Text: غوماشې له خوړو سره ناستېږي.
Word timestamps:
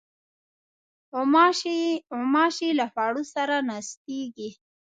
غوماشې 2.11 2.69
له 2.79 2.85
خوړو 2.91 3.23
سره 3.33 3.55
ناستېږي. 3.69 4.49